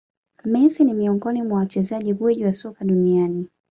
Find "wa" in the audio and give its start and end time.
2.45-2.53